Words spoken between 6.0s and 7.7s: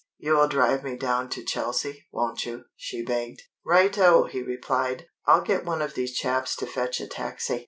chaps to fetch a taxi."